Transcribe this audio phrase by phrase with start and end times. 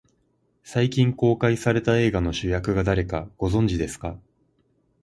[0.63, 4.17] 最近公開された映画の主役が誰か、ご存じですか。